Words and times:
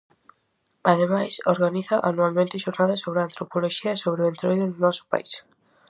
Ademais, 0.91 1.33
organiza 1.53 1.95
anualmente 2.09 2.61
xornadas 2.65 3.01
sobre 3.03 3.19
antropoloxía 3.21 3.91
e 3.93 4.01
sobre 4.03 4.21
o 4.21 4.29
Entroido 4.31 4.65
no 4.67 4.77
noso 4.85 5.03
país. 5.11 5.33